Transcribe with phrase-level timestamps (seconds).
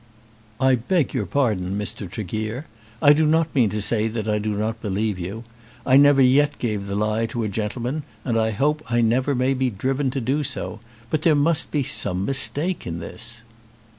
[0.59, 2.09] "I beg your pardon, Mr.
[2.09, 2.65] Tregear.
[3.03, 5.43] I do not mean to say that I do not believe you.
[5.85, 9.53] I never yet gave the lie to a gentleman, and I hope I never may
[9.53, 10.79] be driven to do so.
[11.11, 13.43] But there must be some mistake in this."